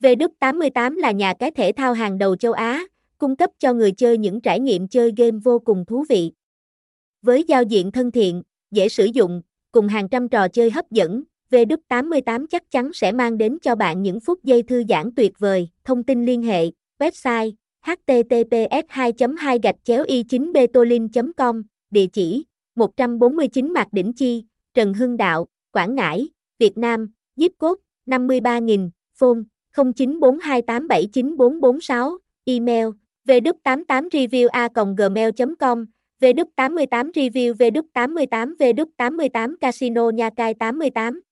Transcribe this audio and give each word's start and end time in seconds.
V88 0.00 0.96
là 0.96 1.10
nhà 1.10 1.34
cái 1.38 1.50
thể 1.50 1.72
thao 1.72 1.92
hàng 1.92 2.18
đầu 2.18 2.36
châu 2.36 2.52
Á, 2.52 2.84
cung 3.18 3.36
cấp 3.36 3.50
cho 3.58 3.72
người 3.72 3.92
chơi 3.92 4.18
những 4.18 4.40
trải 4.40 4.60
nghiệm 4.60 4.88
chơi 4.88 5.12
game 5.16 5.38
vô 5.44 5.58
cùng 5.58 5.84
thú 5.84 6.04
vị. 6.08 6.32
Với 7.22 7.44
giao 7.48 7.62
diện 7.62 7.92
thân 7.92 8.10
thiện, 8.10 8.42
dễ 8.70 8.88
sử 8.88 9.04
dụng, 9.04 9.42
cùng 9.72 9.88
hàng 9.88 10.08
trăm 10.08 10.28
trò 10.28 10.48
chơi 10.48 10.70
hấp 10.70 10.90
dẫn, 10.90 11.22
V88 11.50 12.46
chắc 12.50 12.70
chắn 12.70 12.90
sẽ 12.92 13.12
mang 13.12 13.38
đến 13.38 13.58
cho 13.62 13.74
bạn 13.74 14.02
những 14.02 14.20
phút 14.20 14.44
giây 14.44 14.62
thư 14.62 14.84
giãn 14.88 15.14
tuyệt 15.14 15.32
vời. 15.38 15.68
Thông 15.84 16.02
tin 16.02 16.26
liên 16.26 16.42
hệ, 16.42 16.66
website 16.98 17.52
https 17.80 18.84
2 18.88 19.12
2 19.38 19.58
gạch 19.62 19.76
chéo 19.84 20.04
y 20.04 20.22
9 20.22 20.52
betolin 20.52 21.08
com 21.36 21.62
địa 21.90 22.06
chỉ 22.06 22.44
149 22.74 23.72
Mạc 23.72 23.92
Đỉnh 23.92 24.12
Chi, 24.12 24.44
Trần 24.74 24.94
Hưng 24.94 25.16
Đạo, 25.16 25.46
Quảng 25.72 25.94
Ngãi, 25.94 26.28
Việt 26.58 26.78
Nam, 26.78 27.12
zip 27.36 27.50
code 27.58 27.80
53000, 28.06 28.90
phone 29.14 29.38
0942879446, 29.74 32.18
email 32.46 32.92
vdup88reviewa.gmail.com, 33.28 35.86
vdup88review 36.20 37.54
vdup88 37.54 38.56
vdup88 38.58 39.56
casino 39.60 40.10
nha 40.10 40.30
cai 40.30 40.54
88 40.54 41.29